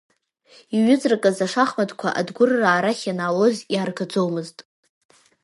Иҩыҵракыз 0.75 1.37
ашахматқәа 1.45 2.09
адгәырраа 2.19 2.69
арахь 2.75 3.03
ианаалоз 3.07 3.57
иааргаӡомызт. 3.73 4.57